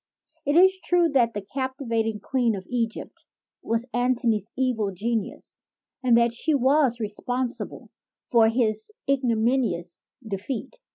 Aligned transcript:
It 0.47 0.55
is 0.55 0.79
true 0.83 1.09
that 1.09 1.35
the 1.35 1.43
captivating 1.45 2.21
queen 2.21 2.55
of 2.55 2.65
Egypt 2.71 3.27
was 3.61 3.85
Antony's 3.93 4.51
evil 4.57 4.89
genius 4.91 5.55
and 6.01 6.17
that 6.17 6.33
she 6.33 6.55
was 6.55 6.97
respon 6.97 7.49
sible 7.55 7.89
for 8.31 8.49
his 8.49 8.91
ignominious 9.07 10.01
defeat. 10.27 10.79